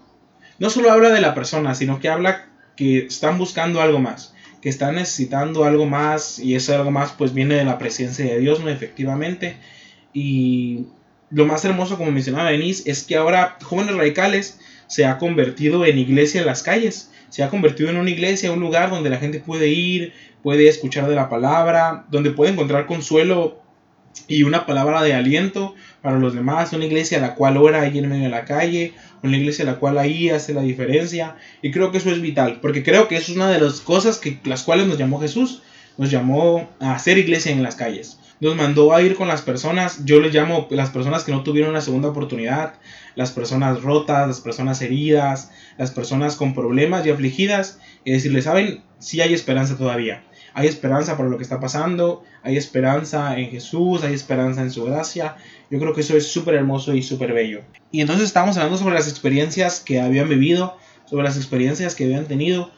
[0.58, 4.68] no solo habla de la persona, sino que habla que están buscando algo más que
[4.68, 8.58] están necesitando algo más y ese algo más pues viene de la presencia de Dios,
[8.58, 8.68] ¿no?
[8.68, 9.56] Efectivamente.
[10.12, 10.86] Y
[11.30, 15.98] lo más hermoso, como mencionaba Denise, es que ahora Jóvenes Radicales se ha convertido en
[15.98, 17.12] iglesia en las calles.
[17.28, 21.08] Se ha convertido en una iglesia, un lugar donde la gente puede ir, puede escuchar
[21.08, 23.62] de la palabra, donde puede encontrar consuelo
[24.26, 27.98] y una palabra de aliento para los demás, una iglesia a la cual ora ahí
[27.98, 31.70] en medio de la calle, una iglesia a la cual ahí hace la diferencia, y
[31.70, 34.38] creo que eso es vital, porque creo que eso es una de las cosas que
[34.44, 35.62] las cuales nos llamó Jesús,
[35.96, 38.18] nos llamó a hacer iglesia en las calles.
[38.40, 41.70] Nos mandó a ir con las personas, yo les llamo las personas que no tuvieron
[41.70, 42.74] una segunda oportunidad,
[43.16, 48.82] las personas rotas, las personas heridas, las personas con problemas y afligidas, y decirles, saben,
[49.00, 50.22] si hay esperanza todavía
[50.58, 54.84] hay esperanza por lo que está pasando, hay esperanza en Jesús, hay esperanza en su
[54.86, 55.36] gracia.
[55.70, 57.60] Yo creo que eso es súper hermoso y súper bello.
[57.92, 62.26] Y entonces estábamos hablando sobre las experiencias que habían vivido, sobre las experiencias que habían
[62.26, 62.72] tenido.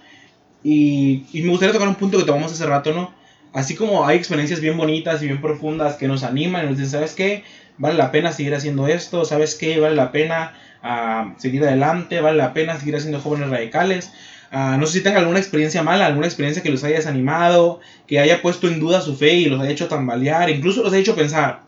[0.62, 3.14] Y, me gustaría tocar un punto que tomamos hace rato, ¿no?
[3.54, 6.90] Así como hay experiencias bien bonitas y bien profundas que nos animan y nos dicen,
[6.90, 7.44] ¿sabes qué?
[7.78, 9.80] Vale la pena seguir haciendo esto, ¿sabes qué?
[9.80, 14.12] Vale la pena ah, seguir adelante, vale la pena seguir haciendo jóvenes radicales.
[14.50, 18.18] Ah, no sé si tengan alguna experiencia mala, alguna experiencia que los haya desanimado, que
[18.18, 21.14] haya puesto en duda su fe y los haya hecho tambalear, incluso los haya hecho
[21.14, 21.60] pensar,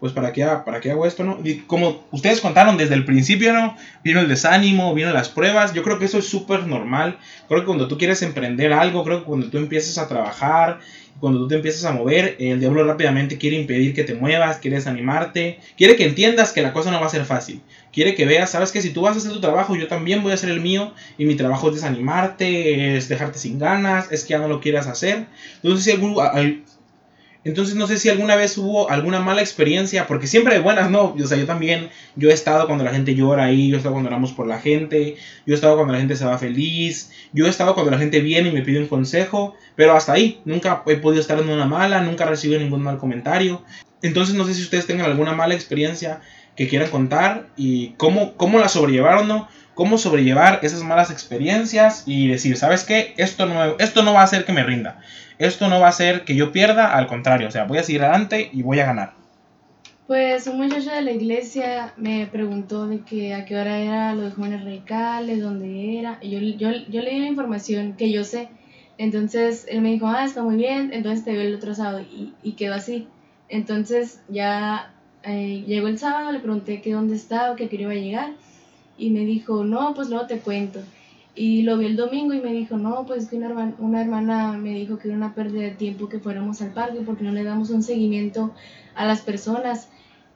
[0.00, 1.38] pues para qué, para qué hago esto, ¿no?
[1.44, 3.76] Y como ustedes contaron desde el principio, ¿no?
[4.02, 7.18] Vino el desánimo, vino las pruebas, yo creo que eso es súper normal.
[7.46, 10.80] Creo que cuando tú quieres emprender algo, creo que cuando tú empiezas a trabajar,
[11.20, 14.76] cuando tú te empiezas a mover, el diablo rápidamente quiere impedir que te muevas, quiere
[14.76, 17.62] desanimarte, quiere que entiendas que la cosa no va a ser fácil.
[17.92, 20.32] Quiere que veas, sabes que si tú vas a hacer tu trabajo, yo también voy
[20.32, 24.30] a hacer el mío y mi trabajo es desanimarte, es dejarte sin ganas, es que
[24.30, 25.26] ya no lo quieras hacer.
[25.62, 26.16] Entonces, si algún,
[27.46, 31.14] entonces no sé si alguna vez hubo alguna mala experiencia, porque siempre de buenas, ¿no?
[31.14, 33.92] O sea, yo también, yo he estado cuando la gente llora ahí, yo he estado
[33.92, 35.14] cuando oramos por la gente,
[35.46, 38.18] yo he estado cuando la gente se va feliz, yo he estado cuando la gente
[38.18, 41.66] viene y me pide un consejo, pero hasta ahí, nunca he podido estar en una
[41.66, 43.62] mala, nunca he recibido ningún mal comentario.
[44.02, 46.22] Entonces no sé si ustedes tengan alguna mala experiencia
[46.56, 49.48] que quieran contar y cómo, cómo la sobrellevaron, ¿no?
[49.74, 53.14] Cómo sobrellevar esas malas experiencias y decir, ¿sabes qué?
[53.18, 55.00] Esto no, esto no va a hacer que me rinda.
[55.38, 58.02] Esto no va a hacer que yo pierda, al contrario, o sea, voy a seguir
[58.02, 59.12] adelante y voy a ganar.
[60.06, 64.34] Pues un muchacho de la iglesia me preguntó de que a qué hora era los
[64.34, 66.18] jóvenes radicales, dónde era.
[66.22, 68.48] Y yo, yo, yo le di la información que yo sé.
[68.98, 72.00] Entonces él me dijo, ah, está muy bien, entonces te veo el otro sábado.
[72.00, 73.08] Y, y quedó así.
[73.48, 74.94] Entonces ya
[75.26, 78.32] eh, llegó el sábado, le pregunté que dónde estaba, que quería iba a llegar.
[78.98, 80.80] Y me dijo, no, pues luego te cuento.
[81.34, 84.52] Y lo vi el domingo y me dijo, no, pues que una hermana, una hermana
[84.52, 87.44] me dijo que era una pérdida de tiempo que fuéramos al parque porque no le
[87.44, 88.54] damos un seguimiento
[88.94, 89.88] a las personas.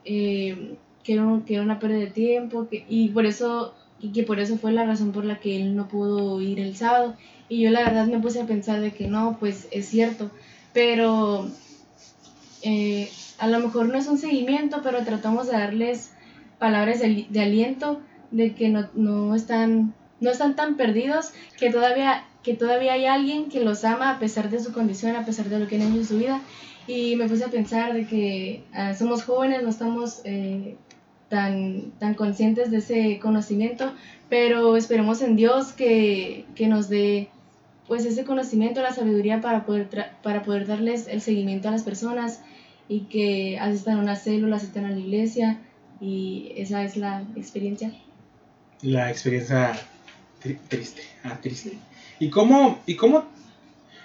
[0.05, 4.23] Eh, que, era, que era una pérdida de tiempo que, y por eso y que
[4.23, 7.15] por eso fue la razón por la que él no pudo ir el sábado
[7.49, 10.31] y yo la verdad me puse a pensar de que no pues es cierto
[10.73, 11.47] pero
[12.63, 13.09] eh,
[13.41, 16.11] a lo mejor no es un seguimiento pero tratamos de darles
[16.59, 17.99] palabras de, aliento
[18.29, 23.49] de que no, no están no están tan perdidos que todavía que todavía hay alguien
[23.49, 25.97] que los ama a pesar de su condición a pesar de lo que han hecho
[25.97, 26.41] en su vida.
[26.87, 30.75] Y me puse a pensar de que ah, somos jóvenes, no estamos eh,
[31.29, 33.93] tan, tan conscientes de ese conocimiento,
[34.29, 37.29] pero esperemos en Dios que, que nos dé
[37.87, 39.87] pues ese conocimiento, la sabiduría para poder,
[40.23, 42.41] para poder darles el seguimiento a las personas
[42.87, 45.59] y que asistan a una célula, asistan a la iglesia
[45.99, 47.93] y esa es la experiencia.
[48.81, 49.79] La experiencia
[50.69, 51.77] triste, ah, triste.
[52.19, 53.25] ¿Y cómo, ¿Y cómo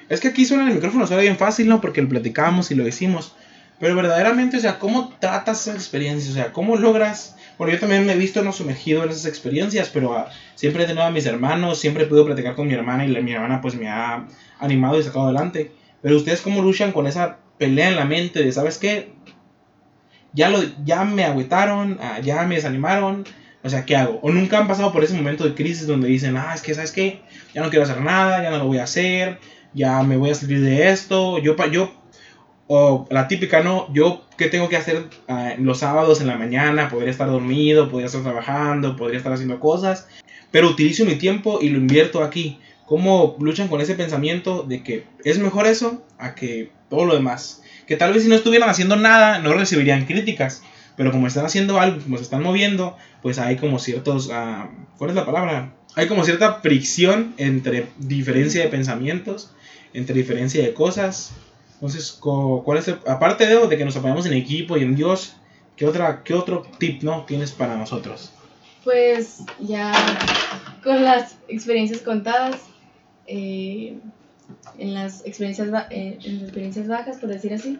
[0.08, 1.80] es que aquí suena el micrófono, suena bien fácil, ¿no?
[1.80, 3.32] Porque lo platicamos y lo decimos.
[3.78, 6.30] Pero verdaderamente, o sea, ¿cómo tratas esas experiencias?
[6.30, 7.36] O sea, ¿cómo logras?
[7.58, 10.86] Bueno, yo también me he visto no sumergido en esas experiencias, pero ah, siempre he
[10.86, 13.60] tenido a mis hermanos, siempre he podido platicar con mi hermana y la, mi hermana
[13.60, 14.26] pues me ha
[14.58, 15.72] animado y sacado adelante.
[16.02, 19.12] Pero ustedes cómo luchan con esa pelea en la mente de, ¿sabes qué?
[20.33, 23.25] Ya, lo, ya me agüitaron, ah, ya me desanimaron,
[23.62, 24.21] o sea, ¿qué hago?
[24.23, 26.92] O nunca han pasado por ese momento de crisis donde dicen, ah, es que, ¿sabes
[26.92, 27.23] qué?
[27.55, 29.38] Ya no quiero hacer nada, ya no lo voy a hacer,
[29.75, 31.92] ya me voy a salir de esto, yo, yo,
[32.69, 33.92] o la típica, ¿no?
[33.92, 36.88] Yo, ¿qué tengo que hacer ah, los sábados en la mañana?
[36.88, 40.09] Podría estar dormido, podría estar trabajando, podría estar haciendo cosas,
[40.51, 42.59] pero utilizo mi tiempo y lo invierto aquí.
[42.87, 47.62] ¿Cómo luchan con ese pensamiento de que es mejor eso a que todo lo demás?
[47.87, 50.62] Que tal vez si no estuvieran haciendo nada no recibirían críticas,
[50.96, 54.68] pero como están haciendo algo, como se están moviendo, pues hay como ciertos, uh,
[54.99, 55.72] ¿cuál es la palabra?
[55.94, 59.51] Hay como cierta fricción entre diferencia de pensamientos
[59.96, 61.33] entre diferencia de cosas.
[61.75, 65.37] Entonces, ¿cuál es aparte de, de que nos apoyamos en equipo y en Dios,
[65.77, 68.31] ¿qué, otra, ¿qué otro tip no tienes para nosotros?
[68.85, 69.92] Pues ya
[70.85, 72.61] con las experiencias contadas,
[73.27, 73.99] eh,
[74.78, 77.78] en, las experiencias, eh, en las experiencias bajas, por decir así,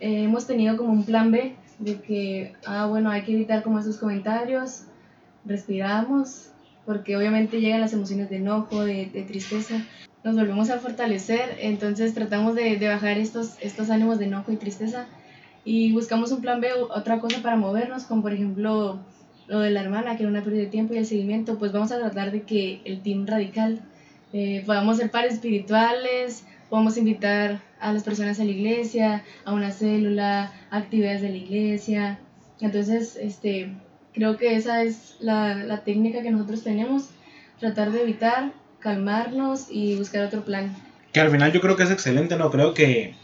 [0.00, 3.78] eh, hemos tenido como un plan B de que, ah, bueno, hay que evitar como
[3.78, 4.84] esos comentarios,
[5.44, 6.50] respiramos,
[6.86, 9.84] porque obviamente llegan las emociones de enojo, de, de tristeza,
[10.22, 14.56] nos volvemos a fortalecer, entonces tratamos de, de, bajar estos, estos ánimos de enojo y
[14.56, 15.06] tristeza
[15.64, 19.00] y buscamos un plan B, otra cosa para movernos, como por ejemplo
[19.46, 21.92] lo de la hermana, que era una pérdida de tiempo y el seguimiento, pues vamos
[21.92, 23.80] a tratar de que el team radical
[24.34, 29.70] eh, podamos ser pares espirituales, podamos invitar a las personas a la iglesia, a una
[29.70, 32.18] célula, a actividades de la iglesia.
[32.60, 33.70] Entonces, este,
[34.12, 37.10] creo que esa es la, la técnica que nosotros tenemos,
[37.60, 40.74] tratar de evitar calmarnos y buscar otro plan.
[41.12, 42.50] Que al final yo creo que es excelente, ¿no?
[42.50, 43.14] Creo que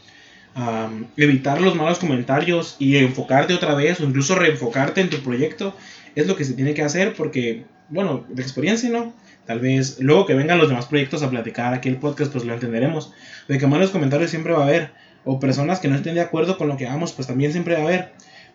[1.17, 5.75] evitar los malos comentarios y enfocarte otra vez o incluso reenfocarte en tu proyecto
[6.15, 9.13] es lo que se tiene que hacer porque, bueno, de experiencia, ¿no?
[9.51, 12.55] Tal vez luego que vengan los demás proyectos a platicar aquí el podcast, pues lo
[12.55, 13.13] entenderemos.
[13.49, 14.93] De que malos comentarios siempre va a haber.
[15.25, 17.81] O personas que no estén de acuerdo con lo que hagamos, pues también siempre va
[17.81, 18.13] a haber.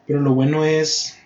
[0.08, 1.20] Pero lo bueno es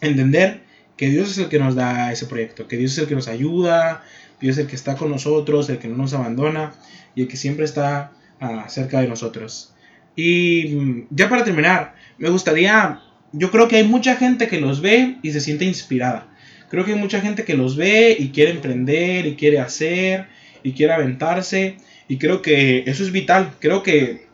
[0.00, 0.60] entender
[0.96, 3.26] que Dios es el que nos da ese proyecto, que Dios es el que nos
[3.26, 4.04] ayuda,
[4.40, 6.72] Dios es el que está con nosotros, el que no nos abandona
[7.16, 9.74] y el que siempre está uh, cerca de nosotros.
[10.14, 13.00] Y mm, ya para terminar, me gustaría,
[13.32, 16.28] yo creo que hay mucha gente que los ve y se siente inspirada.
[16.74, 20.26] Creo que hay mucha gente que los ve y quiere emprender y quiere hacer
[20.64, 21.76] y quiere aventarse.
[22.08, 23.52] Y creo que eso es vital.
[23.60, 24.24] Creo que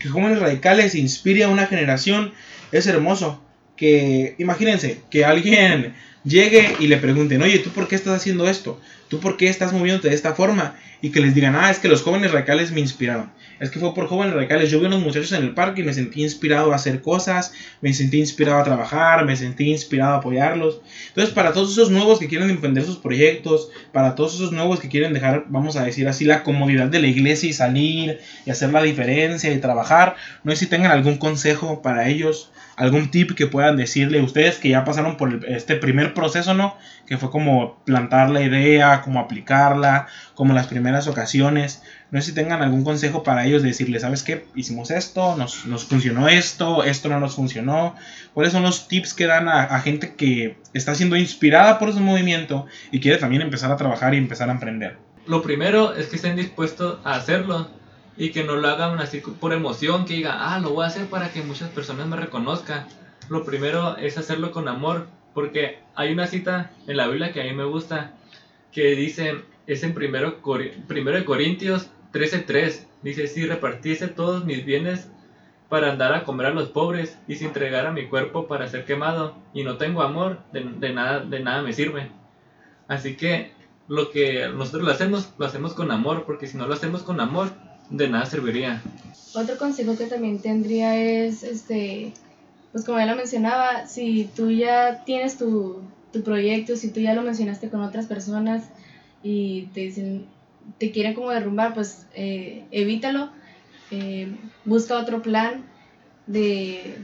[0.00, 2.32] que jóvenes radicales inspire a una generación
[2.72, 3.40] es hermoso.
[3.76, 8.80] Que imagínense que alguien llegue y le pregunten, oye, ¿tú por qué estás haciendo esto?
[9.08, 10.76] ¿Tú por qué estás moviéndote de esta forma?
[11.00, 13.30] Y que les digan, ah, es que los jóvenes radicales me inspiraron.
[13.60, 14.70] Es que fue por jóvenes radicales.
[14.70, 17.52] Yo vi a unos muchachos en el parque y me sentí inspirado a hacer cosas,
[17.82, 20.80] me sentí inspirado a trabajar, me sentí inspirado a apoyarlos.
[21.08, 24.88] Entonces, para todos esos nuevos que quieren emprender sus proyectos, para todos esos nuevos que
[24.88, 28.72] quieren dejar, vamos a decir así, la comodidad de la iglesia y salir y hacer
[28.72, 33.46] la diferencia y trabajar, no sé si tengan algún consejo para ellos algún tip que
[33.46, 36.76] puedan decirle a ustedes que ya pasaron por este primer proceso, ¿no?
[37.06, 41.82] Que fue como plantar la idea, como aplicarla, como las primeras ocasiones.
[42.10, 44.46] No sé si tengan algún consejo para ellos de decirle, ¿sabes qué?
[44.54, 47.94] Hicimos esto, nos, nos funcionó esto, esto no nos funcionó.
[48.34, 52.00] ¿Cuáles son los tips que dan a, a gente que está siendo inspirada por ese
[52.00, 54.96] movimiento y quiere también empezar a trabajar y empezar a emprender?
[55.26, 57.68] Lo primero es que estén dispuestos a hacerlo
[58.16, 61.06] y que no lo hagan así por emoción, que diga, ah, lo voy a hacer
[61.06, 62.86] para que muchas personas me reconozcan.
[63.28, 67.44] Lo primero es hacerlo con amor, porque hay una cita en la Biblia que a
[67.44, 68.12] mí me gusta,
[68.72, 70.40] que dice, es en primero,
[70.86, 75.08] primero de Corintios 13:3, dice, si repartiese todos mis bienes
[75.68, 79.34] para andar a comer a los pobres y si entregara mi cuerpo para ser quemado
[79.54, 82.10] y no tengo amor, de, nada, de nada me sirve.
[82.88, 83.52] Así que
[83.86, 87.20] lo que nosotros lo hacemos, lo hacemos con amor, porque si no lo hacemos con
[87.20, 87.52] amor,
[87.88, 88.82] de nada serviría.
[89.34, 92.12] Otro consejo que también tendría es, este,
[92.72, 97.14] pues como ya lo mencionaba, si tú ya tienes tu, tu proyecto, si tú ya
[97.14, 98.68] lo mencionaste con otras personas
[99.22, 100.26] y te dicen,
[100.78, 103.30] te quieren como derrumbar, pues eh, evítalo,
[103.90, 105.64] eh, busca otro plan
[106.26, 106.96] de,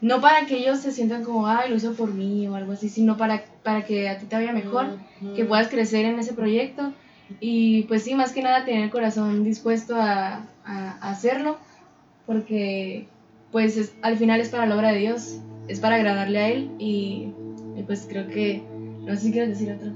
[0.00, 2.88] no para que ellos se sientan como, ay, lo hizo por mí o algo así,
[2.88, 4.98] sino para, para que a ti te vaya mejor,
[5.34, 6.92] que puedas crecer en ese proyecto.
[7.40, 11.56] Y pues sí, más que nada tener el corazón dispuesto a, a, hacerlo,
[12.26, 13.06] porque
[13.50, 17.28] pues al final es para la obra de Dios, es para agradarle a Él y,
[17.86, 18.62] pues creo que,
[19.06, 19.92] no sé si quieres decir otro.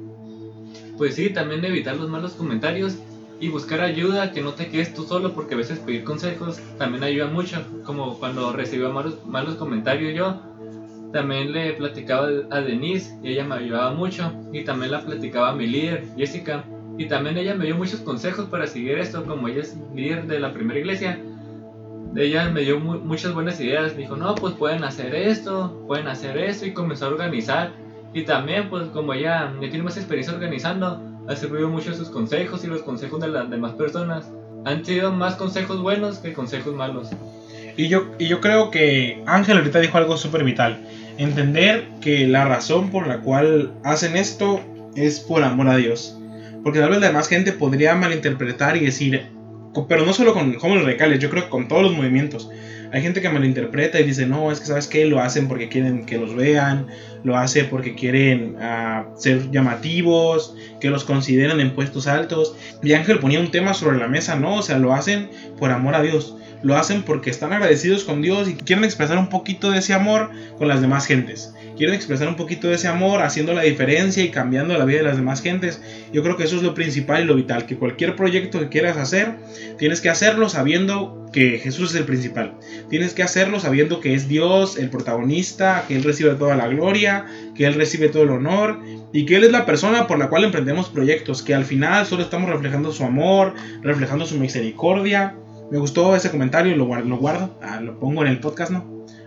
[0.96, 2.98] Pues sí, también evitar los malos comentarios
[3.40, 7.04] y buscar ayuda, que no te quedes tú solo, porque a veces pedir consejos también
[7.04, 10.40] ayuda mucho, como cuando recibía malos, malos comentarios yo,
[11.12, 15.54] también le platicaba a Denise y ella me ayudaba mucho, y también la platicaba a
[15.54, 16.64] mi líder, Jessica,
[16.98, 20.40] y también ella me dio muchos consejos para seguir esto, como ella es líder de
[20.40, 21.18] la primera iglesia.
[22.16, 23.96] Ella me dio muchas buenas ideas.
[23.96, 27.70] Dijo, no, pues pueden hacer esto, pueden hacer esto y comenzó a organizar.
[28.12, 32.64] Y también, pues como ella ya tiene más experiencia organizando, ha servido mucho sus consejos
[32.64, 34.30] y los consejos de las demás personas.
[34.64, 37.10] Han sido más consejos buenos que consejos malos.
[37.76, 40.80] Y yo, y yo creo que Ángel ahorita dijo algo súper vital.
[41.18, 44.60] Entender que la razón por la cual hacen esto
[44.96, 46.18] es por amor a Dios.
[46.64, 49.26] Porque tal vez la demás gente podría malinterpretar y decir,
[49.86, 52.50] pero no solo con jóvenes radicales, yo creo que con todos los movimientos.
[52.92, 56.06] Hay gente que malinterpreta y dice, no, es que sabes que lo hacen porque quieren
[56.06, 56.86] que los vean,
[57.24, 62.56] lo hace porque quieren uh, ser llamativos, que los consideren en puestos altos.
[62.82, 65.94] Y Ángel ponía un tema sobre la mesa, no, o sea, lo hacen por amor
[65.94, 66.34] a Dios.
[66.62, 70.30] Lo hacen porque están agradecidos con Dios y quieren expresar un poquito de ese amor
[70.58, 74.30] con las demás gentes quieren expresar un poquito de ese amor, haciendo la diferencia y
[74.30, 75.80] cambiando la vida de las demás gentes.
[76.12, 78.96] Yo creo que eso es lo principal y lo vital, que cualquier proyecto que quieras
[78.96, 79.36] hacer,
[79.78, 82.54] tienes que hacerlo sabiendo que Jesús es el principal.
[82.90, 87.26] Tienes que hacerlo sabiendo que es Dios el protagonista, que Él recibe toda la gloria,
[87.54, 88.80] que Él recibe todo el honor
[89.12, 92.22] y que Él es la persona por la cual emprendemos proyectos, que al final solo
[92.22, 95.36] estamos reflejando su amor, reflejando su misericordia.
[95.70, 98.84] Me gustó ese comentario, lo guardo, lo, guardo, ah, lo pongo en el podcast, ¿no?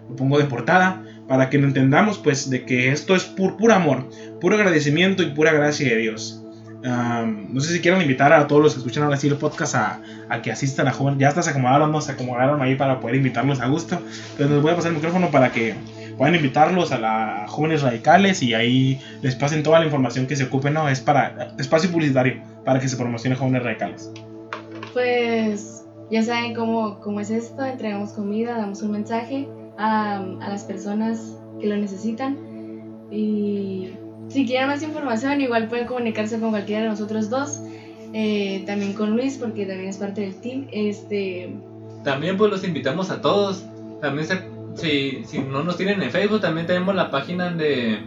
[0.09, 4.09] Lo pongo de portada para que entendamos pues de que esto es pur, puro amor,
[4.41, 6.43] puro agradecimiento y pura gracia de Dios.
[6.83, 10.01] no sé si quieren invitar a todos los que escuchan ahora sí el podcast a,
[10.29, 11.19] a, que asistan a jóvenes.
[11.19, 13.95] Ya hasta se acomodaron, no se acomodaron ahí para poder invitarlos a gusto.
[13.95, 15.75] Entonces les voy a pasar el micrófono para que
[16.17, 20.43] puedan invitarlos a las jóvenes radicales y ahí les pasen toda la información que se
[20.43, 20.69] ocupe.
[20.69, 24.11] No, es para espacio publicitario para que se promocione jóvenes radicales.
[24.91, 25.80] Pues
[26.11, 27.65] ya saben cómo, cómo es esto.
[27.65, 29.47] Entregamos comida, damos un mensaje
[29.77, 32.37] a, las personas que lo necesitan.
[33.09, 33.91] Y
[34.27, 37.61] si quieren más información, igual pueden comunicarse con cualquiera de nosotros dos.
[38.13, 40.67] Eh, también con Luis, porque también es parte del team.
[40.71, 41.55] Este...
[42.03, 43.63] También pues los invitamos a todos.
[44.01, 44.27] También
[44.75, 47.99] si, si no nos tienen en Facebook, también tenemos la página de,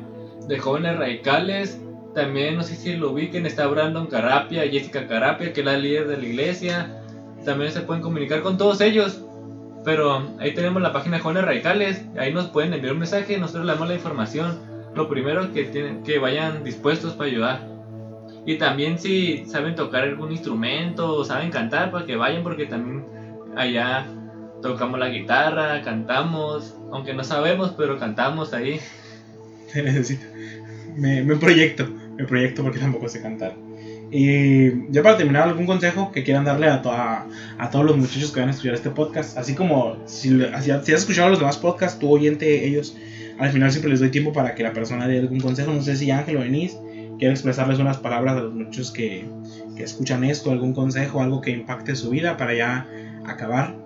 [0.47, 1.81] de Jóvenes Radicales.
[2.14, 6.07] También no sé si lo ubiquen, está Brandon Carapia, Jessica Carapia, que es la líder
[6.07, 7.01] de la iglesia.
[7.44, 9.22] También se pueden comunicar con todos ellos.
[9.85, 13.66] Pero ahí tenemos la página de Jóvenes Radicales, ahí nos pueden enviar un mensaje, nosotros
[13.66, 14.58] le damos la información.
[14.94, 17.69] Lo primero que tienen que vayan dispuestos para ayudar.
[18.46, 23.04] Y también si saben tocar algún instrumento o saben cantar, para que vayan porque también
[23.56, 24.06] allá
[24.62, 28.81] tocamos la guitarra, cantamos, aunque no sabemos, pero cantamos ahí.
[29.69, 30.25] Se necesita.
[30.96, 33.54] Me, me proyecto, me proyecto porque tampoco sé cantar.
[34.11, 37.27] Y ya para terminar, algún consejo que quieran darle a, toda,
[37.59, 39.37] a todos los muchachos que van a escuchar este podcast.
[39.37, 42.96] Así como si, si has escuchado los demás podcasts, tu oyente, ellos,
[43.38, 45.73] al final siempre les doy tiempo para que la persona dé algún consejo.
[45.73, 46.79] No sé si Ángel o Denise
[47.19, 49.25] quiere expresarles unas palabras a los muchachos que,
[49.77, 52.87] que escuchan esto, algún consejo, algo que impacte su vida para ya
[53.27, 53.77] acabar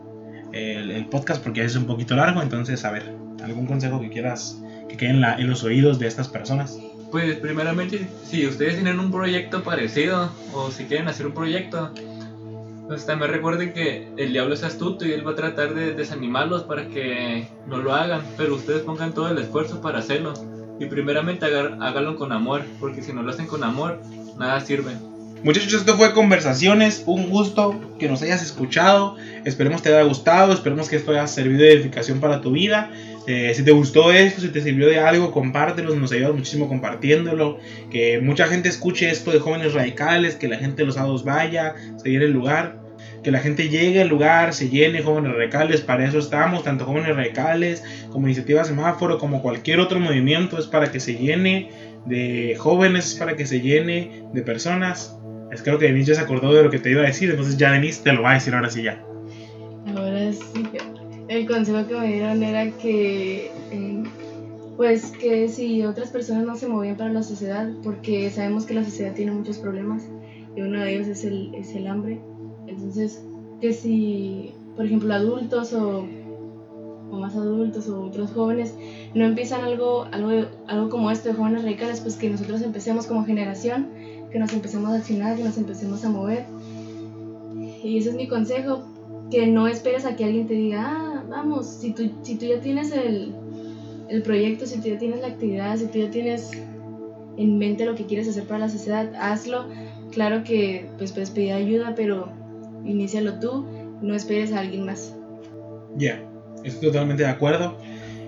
[0.52, 2.42] el, el podcast porque es un poquito largo.
[2.42, 6.06] Entonces, a ver, algún consejo que quieras que quede en, la, en los oídos de
[6.06, 6.78] estas personas.
[7.10, 11.90] Pues primeramente, si ustedes tienen un proyecto parecido o si quieren hacer un proyecto,
[12.86, 16.64] pues también recuerden que el diablo es astuto y él va a tratar de desanimarlos
[16.64, 20.34] para que no lo hagan, pero ustedes pongan todo el esfuerzo para hacerlo.
[20.80, 24.00] Y primeramente háganlo con amor, porque si no lo hacen con amor,
[24.38, 24.92] nada sirve.
[25.42, 30.88] Muchachos, esto fue Conversaciones, un gusto que nos hayas escuchado, esperemos te haya gustado, esperemos
[30.88, 32.90] que esto haya servido de edificación para tu vida.
[33.30, 37.58] Eh, si te gustó esto, si te sirvió de algo, compártelo, nos ayuda muchísimo compartiéndolo,
[37.90, 41.74] que mucha gente escuche esto de jóvenes radicales, que la gente de los sábados vaya,
[42.02, 42.80] se llene el lugar,
[43.22, 47.14] que la gente llegue al lugar, se llene jóvenes radicales, para eso estamos, tanto jóvenes
[47.14, 51.70] radicales como iniciativa semáforo, como cualquier otro movimiento, es para que se llene
[52.06, 55.18] de jóvenes, es para que se llene de personas.
[55.52, 57.58] Es creo que Denise ya se acordó de lo que te iba a decir, entonces
[57.58, 59.04] ya Denise te lo va a decir ahora sí ya.
[59.94, 60.62] Ahora sí,
[61.28, 64.02] el consejo que me dieron era que, eh,
[64.76, 68.84] pues que si otras personas no se movían para la sociedad, porque sabemos que la
[68.84, 70.08] sociedad tiene muchos problemas
[70.56, 72.20] y uno de ellos es el, es el hambre.
[72.66, 73.22] Entonces,
[73.60, 76.06] que si, por ejemplo, adultos o,
[77.10, 78.74] o más adultos o otros jóvenes
[79.14, 83.24] no empiezan algo, algo, algo como esto de jóvenes radicales, pues que nosotros empecemos como
[83.24, 83.88] generación
[84.30, 86.44] que nos empecemos a accionar, que nos empecemos a mover.
[87.82, 88.82] Y ese es mi consejo,
[89.30, 92.60] que no esperes a que alguien te diga, ah, vamos, si tú, si tú ya
[92.60, 93.34] tienes el,
[94.08, 96.50] el proyecto, si tú ya tienes la actividad, si tú ya tienes
[97.36, 99.66] en mente lo que quieres hacer para la sociedad, hazlo.
[100.12, 102.32] Claro que pues puedes pedir ayuda, pero
[102.84, 103.66] inícialo tú,
[104.02, 105.14] no esperes a alguien más.
[105.96, 106.22] Ya,
[106.64, 107.76] estoy totalmente de acuerdo.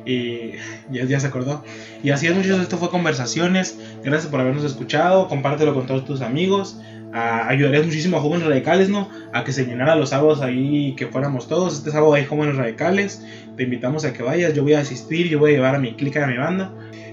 [0.07, 0.53] Y
[0.91, 1.63] ya, ya se acordó.
[2.03, 2.61] Y así es, muchachos.
[2.61, 3.79] Esto fue Conversaciones.
[4.03, 5.29] Gracias por habernos escuchado.
[5.29, 6.81] Compártelo con todos tus amigos.
[7.13, 9.09] Ah, ayudarías muchísimo a jóvenes radicales, ¿no?
[9.33, 11.75] A que se llenara los sábados ahí, que fuéramos todos.
[11.75, 13.27] Este sábado hay jóvenes radicales.
[13.57, 14.55] Te invitamos a que vayas.
[14.55, 15.29] Yo voy a asistir.
[15.29, 16.73] Yo voy a llevar a mi clica, a mi banda.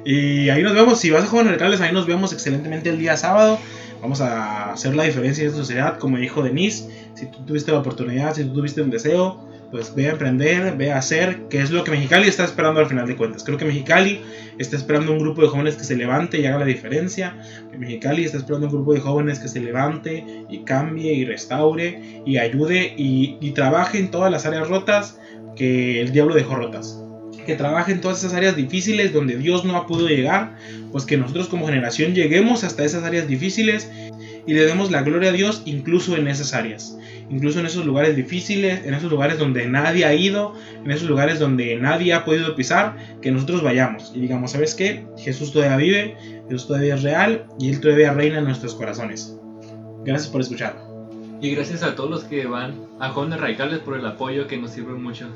[0.10, 1.02] Y ahí nos vemos.
[1.02, 3.60] Si vas a jóvenes radicales, ahí nos vemos excelentemente el día sábado.
[4.02, 5.98] Vamos a hacer la diferencia en sociedad.
[5.98, 10.08] Como dijo Denise, si tú tuviste la oportunidad, si tú tuviste un deseo, pues ve
[10.08, 13.18] a emprender, ve a hacer, que es lo que Mexicali está esperando al final de
[13.18, 13.44] cuentas.
[13.44, 14.22] Creo que Mexicali
[14.58, 17.36] está esperando un grupo de jóvenes que se levante y haga la diferencia.
[17.70, 22.22] Que Mexicali está esperando un grupo de jóvenes que se levante y cambie y restaure
[22.26, 25.20] y ayude y, y trabaje en todas las áreas rotas
[25.58, 26.98] que el diablo dejó rotas.
[27.48, 30.58] Que trabaje en todas esas áreas difíciles donde Dios no ha podido llegar.
[30.92, 33.90] Pues que nosotros como generación lleguemos hasta esas áreas difíciles
[34.46, 36.98] y le demos la gloria a Dios incluso en esas áreas,
[37.30, 41.40] incluso en esos lugares difíciles, en esos lugares donde nadie ha ido, en esos lugares
[41.40, 45.06] donde nadie ha podido pisar, que nosotros vayamos y digamos, ¿sabes qué?
[45.18, 46.18] Jesús todavía vive,
[46.50, 49.38] Jesús todavía es real y Él todavía reina en nuestros corazones.
[50.06, 50.82] Gracias por escuchar.
[51.42, 54.72] Y gracias a todos los que van a Jóvenes Radicales por el apoyo que nos
[54.72, 55.28] sirve mucho.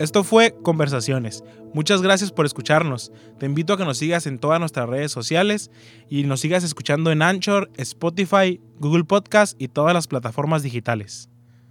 [0.00, 1.44] Esto fue Conversaciones.
[1.74, 3.12] Muchas gracias por escucharnos.
[3.38, 5.70] Te invito a que nos sigas en todas nuestras redes sociales
[6.08, 11.29] y nos sigas escuchando en Anchor, Spotify, Google Podcast y todas las plataformas digitales.